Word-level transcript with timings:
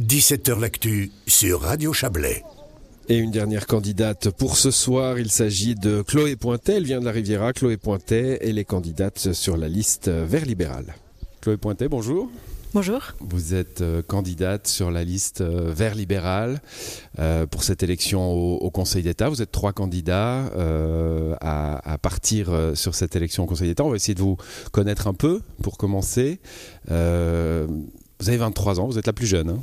17h 0.00 0.60
L'actu 0.60 1.10
sur 1.26 1.62
Radio 1.62 1.94
Chablais. 1.94 2.44
Et 3.08 3.16
une 3.16 3.30
dernière 3.30 3.66
candidate 3.66 4.28
pour 4.28 4.58
ce 4.58 4.70
soir, 4.70 5.18
il 5.18 5.30
s'agit 5.30 5.74
de 5.74 6.02
Chloé 6.02 6.36
Pointet, 6.36 6.74
elle 6.74 6.84
vient 6.84 7.00
de 7.00 7.06
la 7.06 7.12
Riviera, 7.12 7.54
Chloé 7.54 7.78
Pointet, 7.78 8.38
elle 8.42 8.58
est 8.58 8.66
candidate 8.66 9.32
sur 9.32 9.56
la 9.56 9.68
liste 9.68 10.08
Vert 10.08 10.44
Libéral. 10.44 10.94
Chloé 11.40 11.56
Pointet, 11.56 11.88
bonjour. 11.88 12.30
Bonjour. 12.74 13.00
Vous 13.20 13.54
êtes 13.54 13.80
euh, 13.80 14.02
candidate 14.02 14.66
sur 14.66 14.90
la 14.90 15.02
liste 15.02 15.40
euh, 15.40 15.72
Vert 15.74 15.94
Libéral 15.94 16.60
euh, 17.18 17.46
pour 17.46 17.64
cette 17.64 17.82
élection 17.82 18.30
au, 18.32 18.70
Conseil 18.70 19.02
d'État. 19.02 19.30
Vous 19.30 19.40
êtes 19.40 19.52
trois 19.52 19.72
candidats 19.72 20.50
à, 21.40 21.98
partir 22.02 22.50
sur 22.74 22.94
cette 22.94 23.16
élection 23.16 23.44
au 23.44 23.46
Conseil 23.46 23.68
d'État. 23.68 23.82
On 23.82 23.90
va 23.90 23.96
essayer 23.96 24.14
de 24.14 24.20
vous 24.20 24.36
connaître 24.72 25.06
un 25.06 25.14
peu 25.14 25.40
pour 25.62 25.78
commencer. 25.78 26.38
vous 26.86 26.92
avez 28.28 28.36
23 28.36 28.78
ans, 28.78 28.88
vous 28.88 28.98
êtes 28.98 29.06
la 29.06 29.14
plus 29.14 29.26
jeune. 29.26 29.58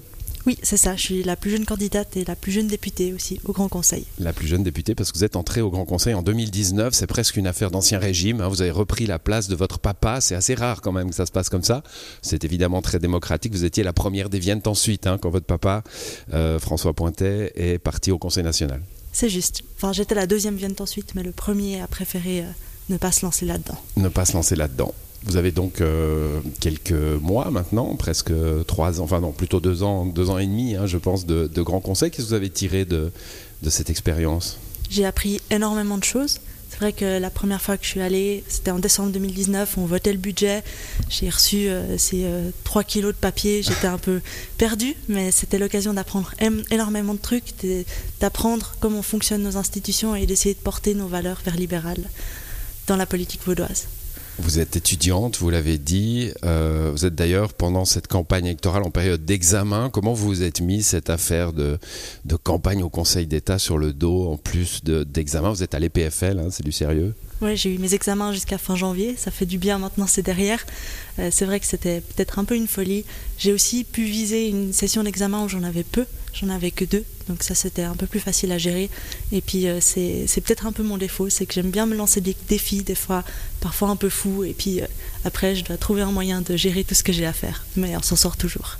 Oui, 0.46 0.58
c'est 0.62 0.78
ça. 0.78 0.96
Je 0.96 1.02
suis 1.02 1.24
la 1.24 1.36
plus 1.36 1.52
jeune 1.52 1.66
candidate 1.66 2.18
et 2.18 2.26
la 2.26 2.36
plus 2.36 2.52
jeune 2.52 2.68
députée 2.68 3.14
aussi 3.14 3.40
au 3.46 3.54
Grand 3.54 3.70
Conseil. 3.70 4.06
La 4.20 4.34
plus 4.34 4.48
jeune 4.48 4.64
députée 4.64 4.94
parce 4.94 5.12
que 5.12 5.18
vous 5.18 5.24
êtes 5.24 5.36
entrée 5.36 5.62
au 5.62 5.70
Grand 5.70 5.86
Conseil 5.86 6.14
en 6.14 6.22
2019. 6.22 6.94
C'est 6.94 7.08
presque 7.08 7.38
une 7.38 7.48
affaire 7.48 7.72
d'ancien 7.72 7.98
régime. 8.00 8.42
Hein. 8.42 8.50
Vous 8.50 8.62
avez 8.62 8.72
repris 8.72 9.06
la 9.06 9.20
place 9.20 9.48
de 9.48 9.56
votre 9.56 9.80
papa. 9.80 10.20
C'est 10.20 10.36
assez 10.36 10.56
rare 10.56 10.82
quand 10.82 10.92
même 10.92 11.10
que 11.10 11.16
ça 11.16 11.26
se 11.26 11.32
passe 11.32 11.50
comme 11.50 11.64
ça. 11.64 11.82
C'est 12.22 12.44
évidemment 12.44 12.82
très 12.82 13.00
démocratique. 13.00 13.54
Vous 13.54 13.66
étiez 13.66 13.84
la 13.84 13.94
première 13.94 14.30
des 14.30 14.40
Viennes 14.40 14.62
ensuite 14.66 15.08
hein, 15.08 15.18
quand 15.22 15.30
votre 15.30 15.46
papa, 15.46 15.84
euh, 16.34 16.60
François 16.60 16.94
Pointet, 16.94 17.54
est 17.56 17.78
parti 17.78 18.12
au 18.12 18.18
Conseil 18.18 18.44
national. 18.44 18.82
C'est 19.14 19.30
juste. 19.30 19.62
Enfin, 19.78 19.94
j'étais 19.94 20.16
la 20.16 20.28
deuxième 20.28 20.56
Vienne 20.56 20.76
ensuite, 20.80 21.16
mais 21.16 21.24
le 21.24 21.32
premier 21.32 21.82
a 21.82 21.88
préféré 21.88 22.42
euh, 22.42 22.48
ne 22.90 22.98
pas 22.98 23.12
se 23.12 23.26
lancer 23.26 23.46
là-dedans. 23.46 23.78
Ne 23.96 24.10
pas 24.10 24.26
se 24.26 24.34
lancer 24.34 24.56
là-dedans. 24.56 24.94
Vous 25.26 25.38
avez 25.38 25.52
donc 25.52 25.80
euh, 25.80 26.40
quelques 26.60 26.92
mois 26.92 27.50
maintenant, 27.50 27.96
presque 27.96 28.34
trois 28.68 29.00
ans, 29.00 29.06
enfin 29.06 29.22
non, 29.22 29.32
plutôt 29.32 29.60
deux 29.60 29.84
ans, 29.84 30.06
deux 30.06 30.30
ans 30.30 30.38
et 30.38 30.46
demi, 30.46 30.76
hein, 30.76 30.86
je 30.86 30.98
pense, 30.98 31.26
de, 31.26 31.48
grands 31.62 31.80
conseils. 31.80 32.12
Qu'est-ce 32.12 32.24
que 32.24 32.30
vous 32.30 32.34
avez 32.34 32.50
tiré 32.50 32.84
de, 32.86 33.12
de 33.62 33.70
cette 33.70 33.90
expérience? 33.90 34.60
J'ai 34.90 35.06
appris 35.06 35.40
énormément 35.50 35.98
de 35.98 36.04
choses. 36.04 36.40
C'est 36.70 36.80
vrai 36.80 36.92
que 36.92 37.20
la 37.20 37.30
première 37.30 37.62
fois 37.62 37.78
que 37.78 37.86
je 37.86 37.90
suis 37.90 38.02
allée, 38.02 38.44
c'était 38.48 38.72
en 38.72 38.80
décembre 38.80 39.12
2019, 39.12 39.78
on 39.78 39.86
votait 39.86 40.12
le 40.12 40.18
budget. 40.18 40.64
J'ai 41.08 41.30
reçu 41.30 41.70
euh, 41.70 41.98
ces 42.00 42.26
euh, 42.26 42.50
3 42.64 42.84
kilos 42.84 43.14
de 43.14 43.20
papier. 43.20 43.62
J'étais 43.62 43.88
un 43.88 44.00
peu 44.00 44.22
perdue, 44.58 44.96
mais 45.08 45.32
c'était 45.32 45.60
l'occasion 45.60 45.94
d'apprendre 45.94 46.34
énormément 46.72 47.14
de 47.14 47.20
trucs, 47.20 47.54
d'apprendre 48.20 48.74
comment 48.80 49.04
fonctionnent 49.04 49.44
nos 49.44 49.56
institutions 49.56 50.16
et 50.16 50.26
d'essayer 50.26 50.56
de 50.56 50.60
porter 50.60 50.96
nos 50.96 51.08
valeurs 51.08 51.42
vers 51.46 51.56
libérales 51.56 52.10
dans 52.88 52.98
la 52.98 53.06
politique 53.06 53.42
vaudoise. 53.46 53.88
Vous 54.40 54.60
êtes 54.60 54.76
étudiante, 54.76 55.38
vous 55.38 55.52
l'avez 55.52 55.78
dit. 55.78 56.32
Euh, 56.44 56.90
vous 56.92 57.06
êtes 57.06 57.14
d'ailleurs 57.14 57.54
pendant 57.54 57.86
cette 57.86 58.08
campagne 58.08 58.46
électorale 58.46 58.82
en 58.84 58.90
période 58.90 59.24
d'examen. 59.24 59.92
Comment 59.92 60.14
vous 60.14 60.26
vous 60.26 60.44
êtes 60.44 60.60
mis 60.60 60.82
cette 60.82 61.12
affaire 61.12 61.54
de, 61.54 61.78
de 62.26 62.36
campagne 62.36 62.82
au 62.82 62.90
Conseil 62.90 63.28
d'État 63.28 63.60
sur 63.60 63.78
le 63.78 63.94
dos 63.94 64.32
en 64.32 64.38
plus 64.38 64.84
d'examen? 64.84 65.52
Vous 65.52 65.62
êtes 65.62 65.76
à 65.76 65.80
l'EPFL, 65.80 66.40
hein, 66.40 66.48
c'est 66.50 66.64
du 66.64 66.72
sérieux? 66.72 67.14
Oui, 67.42 67.56
j'ai 67.58 67.76
eu 67.76 67.78
mes 67.78 67.94
examens 67.94 68.32
jusqu'à 68.32 68.58
fin 68.58 68.76
janvier. 68.76 69.16
Ça 69.18 69.30
fait 69.30 69.46
du 69.46 69.60
bien 69.60 69.78
maintenant, 69.78 70.08
c'est 70.08 70.24
derrière. 70.24 70.66
Euh, 71.20 71.30
c'est 71.32 71.46
vrai 71.46 71.60
que 71.60 71.68
c'était 71.68 72.02
peut-être 72.02 72.40
un 72.40 72.44
peu 72.44 72.56
une 72.56 72.68
folie. 72.68 73.06
J'ai 73.38 73.54
aussi 73.54 73.84
pu 73.84 74.04
viser 74.04 74.48
une 74.50 74.74
session 74.74 75.04
d'examen 75.04 75.44
où 75.44 75.50
j'en 75.50 75.62
avais 75.62 75.84
peu. 75.84 76.06
J'en 76.34 76.50
avais 76.50 76.72
que 76.72 76.86
deux. 76.86 77.06
Donc 77.28 77.44
ça, 77.44 77.56
c'était 77.56 77.84
un 77.84 77.96
peu 77.96 78.08
plus 78.08 78.20
facile 78.20 78.52
à 78.52 78.58
gérer. 78.58 78.90
Et 79.32 79.42
puis, 79.42 79.68
euh, 79.68 79.80
c'est 79.82 80.42
peut-être 80.42 80.66
un 80.66 80.72
peu 80.72 80.84
mon 80.84 80.98
défaut. 80.98 81.30
C'est 81.30 81.46
que 81.46 81.54
j'aime 81.54 81.72
bien 81.72 81.86
me 81.86 81.96
lancer 81.96 82.22
des 82.22 82.36
défis, 82.48 82.84
des 82.84 82.96
fois, 82.96 83.24
parfois 83.62 83.90
un 83.90 83.96
peu 83.96 84.10
fous. 84.10 84.44
Et 84.44 84.54
puis, 84.54 84.82
euh, 84.82 84.86
après, 85.26 85.56
je 85.56 85.64
dois 85.64 85.78
trouver 85.78 86.02
un 86.02 86.12
moyen 86.12 86.42
de 86.42 86.56
gérer 86.58 86.84
tout 86.84 86.96
ce 86.96 87.04
que 87.04 87.14
j'ai 87.14 87.26
à 87.26 87.34
faire. 87.34 87.66
Mais 87.76 87.96
on 87.96 88.02
s'en 88.02 88.16
sort 88.16 88.38
toujours. 88.38 88.78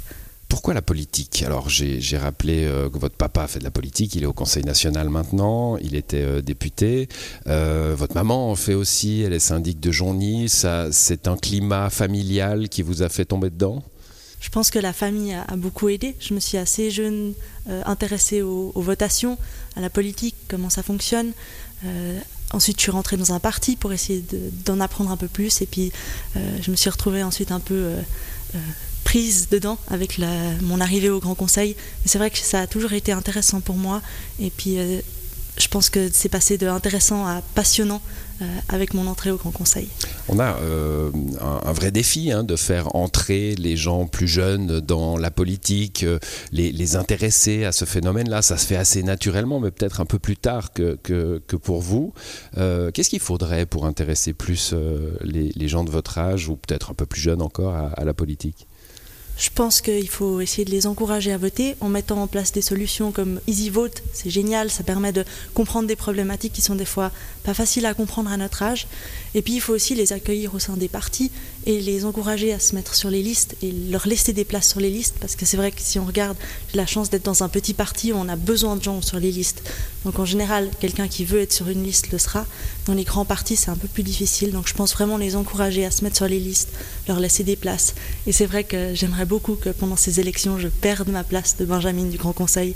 Pourquoi 0.50 0.76
la 0.76 0.84
politique? 0.84 1.42
Alors 1.42 1.68
j'ai 1.68 2.18
rappelé 2.18 2.66
euh, 2.66 2.88
que 2.88 3.00
votre 3.00 3.16
papa 3.16 3.42
a 3.42 3.48
fait 3.48 3.58
de 3.58 3.64
la 3.64 3.72
politique, 3.72 4.14
il 4.14 4.22
est 4.22 4.28
au 4.28 4.34
Conseil 4.34 4.64
national 4.64 5.10
maintenant, 5.10 5.78
il 5.78 5.96
était 5.96 6.44
député. 6.44 7.10
Votre 7.48 8.14
maman 8.14 8.52
en 8.52 8.56
fait 8.56 8.76
aussi, 8.76 9.22
elle 9.22 9.34
est 9.34 9.40
syndic 9.40 9.80
de 9.80 9.92
Jonny. 9.92 10.48
C'est 10.50 11.28
un 11.28 11.38
climat 11.38 11.90
familial 11.90 12.70
qui 12.70 12.84
vous 12.84 13.02
a 13.02 13.10
fait 13.10 13.26
tomber 13.26 13.50
dedans? 13.50 13.84
Je 14.44 14.50
pense 14.50 14.70
que 14.70 14.78
la 14.78 14.94
famille 14.94 15.34
a, 15.34 15.56
beaucoup 15.56 15.90
aidé. 15.90 16.16
Je 16.20 16.34
me 16.34 16.40
suis 16.40 16.58
assez 16.58 16.92
jeune 16.92 17.34
intéressée 17.86 18.42
aux, 18.42 18.72
votations, 18.76 19.38
à 19.76 19.82
la 19.82 19.90
politique, 19.90 20.36
comment 20.50 20.70
ça 20.70 20.84
fonctionne. 20.84 21.32
ensuite, 22.52 22.78
je 22.78 22.82
suis 22.82 22.92
rentrée 22.92 23.16
dans 23.16 23.32
un 23.32 23.40
parti 23.40 23.78
pour 23.78 23.94
essayer 23.94 24.24
d'en 24.66 24.82
apprendre 24.82 25.12
un 25.12 25.18
peu 25.18 25.30
plus. 25.30 25.62
Et 25.62 25.66
puis, 25.66 25.94
je 26.36 26.70
me 26.70 26.76
suis 26.76 26.90
retrouvée 26.90 27.24
ensuite 27.24 27.54
un 27.54 27.62
peu 27.62 27.96
prise 29.04 29.50
dedans 29.50 29.78
avec 29.90 30.20
mon 30.62 30.82
arrivée 30.82 31.10
au 31.10 31.20
Grand 31.20 31.36
Conseil. 31.36 31.76
Mais 31.78 32.08
c'est 32.08 32.18
vrai 32.18 32.30
que 32.32 32.38
ça 32.38 32.62
a 32.62 32.68
toujours 32.68 32.94
été 32.94 33.12
intéressant 33.12 33.62
pour 33.62 33.76
moi. 33.76 34.02
Et 34.40 34.50
puis, 34.50 34.80
euh, 34.80 35.02
je 35.58 35.68
pense 35.68 35.90
que 35.90 36.10
c'est 36.12 36.30
passé 36.30 36.58
de 36.58 36.68
intéressant 36.68 37.26
à 37.28 37.42
passionnant 37.54 38.02
euh, 38.42 38.46
avec 38.70 38.94
mon 38.94 39.06
entrée 39.06 39.30
au 39.30 39.38
Grand 39.38 39.52
Conseil. 39.52 39.88
On 40.28 40.40
a 40.40 40.58
euh, 40.58 41.12
un, 41.40 41.72
vrai 41.72 41.92
défi 41.92 42.32
hein, 42.32 42.44
de 42.44 42.56
faire 42.56 42.96
entrer 42.96 43.54
les 43.56 43.78
gens 43.78 44.08
plus 44.08 44.28
jeunes 44.28 44.80
dans 44.80 45.18
la 45.18 45.30
politique, 45.30 46.06
les, 46.52 46.96
intéresser 46.96 47.66
à 47.66 47.72
ce 47.72 47.86
phénomène-là. 47.86 48.42
Ça 48.42 48.58
se 48.58 48.66
fait 48.66 48.76
assez 48.76 49.04
naturellement, 49.04 49.60
mais 49.60 49.70
peut-être 49.70 50.02
un 50.02 50.06
peu 50.06 50.20
plus 50.20 50.38
tard 50.38 50.74
que, 50.74 50.98
que, 51.04 51.56
pour 51.56 51.82
vous. 51.82 52.14
Qu'est-ce 52.56 53.10
qu'il 53.10 53.20
faudrait 53.20 53.66
pour 53.66 53.86
intéresser 53.86 54.34
plus 54.34 54.74
les, 55.22 55.68
gens 55.68 55.84
de 55.84 55.92
votre 55.92 56.18
âge, 56.18 56.50
ou 56.50 56.56
peut-être 56.56 56.92
un 56.92 56.94
peu 56.96 57.06
plus 57.06 57.22
jeunes 57.22 57.42
encore, 57.42 57.76
à 57.76 58.04
la 58.04 58.14
politique? 58.14 58.68
Je 59.38 59.50
pense 59.50 59.82
qu'il 59.82 60.10
faut 60.10 60.42
essayer 60.42 60.64
de 60.64 60.70
les 60.70 60.86
encourager 60.86 61.32
à 61.32 61.38
voter 61.38 61.76
en 61.82 61.90
mettant 61.90 62.22
en 62.22 62.28
place 62.28 62.52
des 62.52 62.62
solutions 62.62 63.12
comme 63.12 63.40
Easy 63.48 63.70
Vote. 63.70 64.04
C'est 64.14 64.30
génial, 64.30 64.70
ça 64.70 64.84
permet 64.84 65.12
de 65.12 65.26
comprendre 65.54 65.88
des 65.88 65.96
problématiques 65.96 66.54
qui 66.54 66.62
sont 66.62 66.76
des 66.76 66.86
fois 66.86 67.12
pas 67.44 67.54
faciles 67.54 67.86
à 67.86 67.94
comprendre 67.94 68.32
à 68.32 68.38
notre 68.38 68.62
âge. 68.62 68.88
Et 69.34 69.42
puis 69.42 69.56
il 69.56 69.62
faut 69.62 69.74
aussi 69.74 69.96
les 69.96 70.14
accueillir 70.14 70.54
au 70.54 70.60
sein 70.60 70.78
des 70.78 70.88
partis 70.88 71.32
et 71.66 71.80
les 71.80 72.06
encourager 72.06 72.54
à 72.54 72.60
se 72.60 72.76
mettre 72.76 72.96
sur 72.96 73.10
les 73.10 73.22
listes 73.22 73.56
et 73.62 73.72
leur 73.72 74.08
laisser 74.08 74.34
des 74.34 74.46
places 74.46 74.70
sur 74.70 74.80
les 74.80 74.90
listes 74.90 75.16
parce 75.20 75.36
que 75.36 75.46
c'est 75.46 75.58
vrai 75.58 75.72
que 75.72 75.82
si 75.82 76.00
on 76.00 76.06
regarde 76.06 76.38
la 76.74 76.86
chance 76.86 77.10
d'être 77.10 77.26
dans 77.26 77.44
un 77.44 77.50
petit 77.50 77.74
parti, 77.74 78.12
on 78.14 78.28
a 78.28 78.36
besoin 78.36 78.76
de 78.76 78.84
gens 78.84 79.02
sur 79.02 79.20
les 79.20 79.32
listes. 79.32 79.64
Donc 80.06 80.20
en 80.20 80.26
général, 80.26 80.70
quelqu'un 80.80 81.08
qui 81.08 81.26
veut 81.26 81.42
être 81.42 81.54
sur 81.54 81.70
une 81.70 81.84
liste 81.84 82.12
le 82.12 82.18
sera. 82.18 82.46
Dans 82.86 82.94
les 82.94 83.04
grands 83.04 83.26
partis, 83.26 83.56
c'est 83.56 83.72
un 83.72 83.78
peu 83.78 83.88
plus 83.88 84.04
difficile. 84.04 84.52
Donc 84.52 84.68
je 84.68 84.74
pense 84.74 84.94
vraiment 84.94 85.18
les 85.18 85.36
encourager 85.36 85.86
à 85.86 85.92
se 85.92 86.04
mettre 86.04 86.18
sur 86.18 86.28
les 86.28 86.40
listes, 86.40 86.70
leur 87.08 87.20
laisser 87.20 87.44
des 87.44 87.56
places. 87.56 87.96
Et 88.28 88.32
c'est 88.32 88.46
vrai 88.46 88.64
que 88.64 88.94
j'aimerais 88.94 89.26
beaucoup 89.26 89.56
que 89.56 89.70
pendant 89.70 89.96
ces 89.96 90.20
élections, 90.20 90.60
je 90.60 90.68
perde 90.68 91.10
ma 91.10 91.24
place 91.24 91.58
de 91.58 91.66
Benjamin 91.66 92.06
du 92.06 92.18
Grand 92.18 92.34
Conseil 92.34 92.76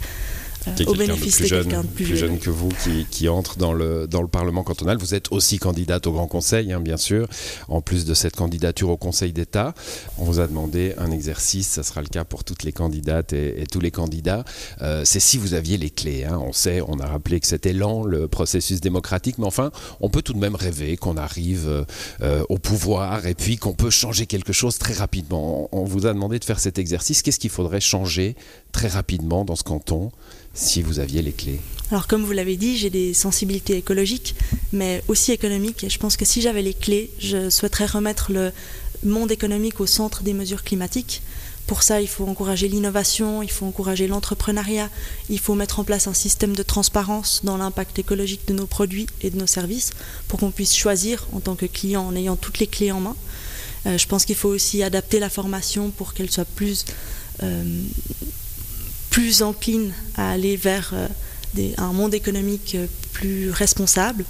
au 0.85 0.95
bénéfice 0.95 1.41
de 1.41 1.47
quelqu'un 1.47 1.81
de 1.81 1.87
plus, 1.87 2.15
jeune. 2.15 2.39
que 2.39 2.49
vous 2.49 2.69
qui, 3.11 3.29
entre 3.29 3.57
dans 3.57 3.73
le, 3.73 4.07
dans 4.07 4.21
le 4.21 4.27
Parlement 4.27 4.63
cantonal. 4.63 4.97
Vous 4.97 5.15
êtes 5.15 5.31
aussi 5.31 5.59
candidate 5.59 6.07
au 6.07 6.11
Grand 6.11 6.27
Conseil, 6.27 6.71
hein, 6.71 6.79
bien 6.79 6.97
sûr, 6.97 7.27
en 7.67 7.81
plus 7.81 8.05
de 8.05 8.13
cette 8.13 8.35
candidature 8.35 8.89
au 8.89 8.97
Conseil 8.97 9.33
d'État. 9.33 9.73
On 10.17 10.25
vous 10.25 10.39
a 10.39 10.47
demandé 10.47 10.93
un 10.97 11.11
exercice, 11.11 11.67
ça 11.67 11.83
sera 11.83 12.01
le 12.01 12.07
cas 12.07 12.23
pour 12.23 12.43
toutes 12.43 12.63
les 12.63 12.71
candidates 12.71 13.33
et, 13.33 13.65
tous 13.71 13.79
les 13.79 13.91
candidats. 13.91 14.45
Euh, 14.81 15.03
c'est 15.05 15.19
si 15.19 15.37
vous 15.37 15.53
aviez 15.53 15.77
les 15.77 15.89
clés. 15.89 16.23
Hein. 16.23 16.39
On 16.41 16.53
sait, 16.53 16.81
on 16.81 16.99
a 16.99 17.07
rappelé 17.07 17.39
que 17.39 17.47
c'était 17.47 17.73
lent 17.73 18.03
le 18.03 18.27
processus 18.27 18.81
démocratique, 18.81 19.37
mais 19.37 19.45
enfin, 19.45 19.71
on 19.99 20.09
peut 20.09 20.21
tout 20.21 20.33
de 20.33 20.39
même 20.39 20.55
rêver 20.55 20.97
qu'on 20.97 21.17
arrive 21.17 21.85
euh, 22.21 22.43
au 22.49 22.57
pouvoir 22.57 23.25
et 23.25 23.33
puis 23.33 23.57
qu'on 23.57 23.73
peut 23.73 23.89
changer 23.89 24.25
quelque 24.25 24.53
chose 24.53 24.77
très 24.77 24.93
rapidement. 24.93 25.69
On 25.71 25.83
vous 25.83 26.05
a 26.05 26.13
demandé 26.13 26.39
de 26.39 26.45
faire 26.45 26.59
cet 26.59 26.79
exercice. 26.79 27.21
Qu'est-ce 27.21 27.39
qu'il 27.39 27.49
faudrait 27.49 27.81
changer 27.81 28.35
très 28.77 28.89
rapidement 28.89 29.43
dans 29.43 29.55
ce 29.55 29.63
canton 29.63 30.11
si 30.53 30.83
vous 30.83 30.99
aviez 30.99 31.23
les 31.23 31.31
clés 31.31 31.59
Alors 31.89 32.05
comme 32.05 32.23
vous 32.23 32.31
l'avez 32.31 32.57
dit, 32.57 32.77
j'ai 32.77 32.91
des 32.91 33.15
sensibilités 33.15 33.75
écologiques, 33.75 34.35
mais 34.71 35.03
aussi 35.07 35.31
économiques. 35.31 35.83
Et 35.83 35.89
je 35.89 35.97
pense 35.97 36.15
que 36.15 36.25
si 36.25 36.41
j'avais 36.41 36.61
les 36.61 36.75
clés, 36.75 37.09
je 37.17 37.49
souhaiterais 37.49 37.87
remettre 37.87 38.31
le 38.31 38.51
monde 39.03 39.31
économique 39.31 39.79
au 39.79 39.87
centre 39.87 40.21
des 40.21 40.33
mesures 40.33 40.63
climatiques. 40.63 41.23
Pour 41.65 41.81
ça, 41.81 42.01
il 42.01 42.07
faut 42.07 42.27
encourager 42.27 42.67
l'innovation, 42.67 43.41
il 43.41 43.49
faut 43.49 43.65
encourager 43.65 44.07
l'entrepreneuriat, 44.07 44.91
il 45.31 45.39
faut 45.39 45.55
mettre 45.55 45.79
en 45.79 45.83
place 45.83 46.05
un 46.05 46.13
système 46.13 46.55
de 46.55 46.61
transparence 46.61 47.41
dans 47.43 47.57
l'impact 47.57 47.97
écologique 47.97 48.47
de 48.47 48.53
nos 48.53 48.67
produits 48.67 49.07
et 49.21 49.31
de 49.31 49.39
nos 49.39 49.47
services 49.47 49.89
pour 50.27 50.39
qu'on 50.39 50.51
puisse 50.51 50.75
choisir 50.75 51.25
en 51.33 51.39
tant 51.39 51.55
que 51.55 51.65
client 51.65 52.05
en 52.05 52.15
ayant 52.15 52.35
toutes 52.35 52.59
les 52.59 52.67
clés 52.67 52.91
en 52.91 52.99
main. 52.99 53.15
Euh, 53.87 53.97
je 53.97 54.07
pense 54.07 54.23
qu'il 54.23 54.35
faut 54.35 54.49
aussi 54.49 54.83
adapter 54.83 55.19
la 55.19 55.31
formation 55.31 55.89
pour 55.89 56.13
qu'elle 56.13 56.29
soit 56.29 56.45
plus 56.55 56.85
euh, 57.41 57.63
plus 59.17 59.41
encline 59.41 59.93
à 60.15 60.29
aller 60.29 60.55
vers 60.55 60.91
euh, 60.93 61.07
un 61.79 61.91
monde 61.91 62.13
économique 62.13 62.75
euh, 62.75 62.85
plus 63.13 63.49
responsable. 63.49 64.23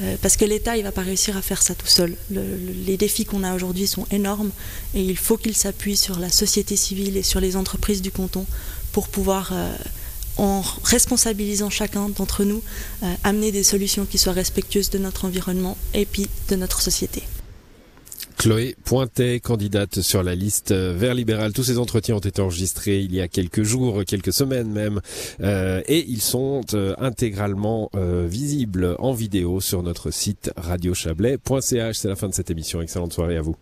Euh, 0.00 0.16
parce 0.20 0.36
que 0.36 0.44
l'État, 0.44 0.76
il 0.76 0.80
ne 0.80 0.86
va 0.86 0.90
pas 0.90 1.02
réussir 1.02 1.36
à 1.36 1.42
faire 1.42 1.62
ça 1.62 1.76
tout 1.76 1.86
seul. 1.86 2.16
les 2.30 2.96
défis 2.96 3.26
qu'on 3.26 3.44
a 3.44 3.54
aujourd'hui 3.54 3.86
sont 3.86 4.08
énormes 4.10 4.50
et 4.92 5.04
il 5.04 5.16
faut 5.16 5.36
qu'il 5.36 5.54
s'appuie 5.54 5.96
sur 5.96 6.18
la 6.18 6.30
société 6.30 6.74
civile 6.74 7.16
et 7.16 7.22
sur 7.22 7.38
les 7.38 7.54
entreprises 7.54 8.02
du 8.02 8.10
canton 8.10 8.44
pour 8.90 9.06
pouvoir, 9.06 9.52
en 10.36 10.62
responsabilisant 10.82 11.70
chacun 11.70 12.08
d'entre 12.08 12.42
nous, 12.42 12.62
amener 13.22 13.52
des 13.52 13.62
solutions 13.62 14.04
qui 14.04 14.18
soient 14.18 14.32
respectueuses 14.32 14.90
de 14.90 14.98
notre 14.98 15.26
environnement 15.26 15.76
et 15.94 16.06
puis 16.06 16.28
de 16.48 16.56
notre 16.56 16.80
société. 16.82 17.22
Chloé 18.44 18.76
Pointet, 18.84 19.40
candidate 19.40 20.02
sur 20.02 20.22
la 20.22 20.34
liste 20.34 20.72
Vert 20.72 21.14
libéral. 21.14 21.54
Tous 21.54 21.62
ces 21.62 21.78
entretiens 21.78 22.16
ont 22.16 22.18
été 22.18 22.42
enregistrés 22.42 22.98
il 22.98 23.14
y 23.14 23.22
a 23.22 23.26
quelques 23.26 23.62
jours, 23.62 24.04
quelques 24.04 24.34
semaines 24.34 24.70
même, 24.70 25.00
euh, 25.40 25.80
et 25.86 26.04
ils 26.06 26.20
sont 26.20 26.60
euh, 26.74 26.94
intégralement 26.98 27.88
euh, 27.94 28.26
visibles 28.28 28.96
en 28.98 29.14
vidéo 29.14 29.62
sur 29.62 29.82
notre 29.82 30.10
site 30.10 30.50
radiochablais.ch. 30.58 31.96
C'est 31.96 32.08
la 32.08 32.16
fin 32.16 32.28
de 32.28 32.34
cette 32.34 32.50
émission. 32.50 32.82
Excellente 32.82 33.14
soirée 33.14 33.38
à 33.38 33.40
vous. 33.40 33.56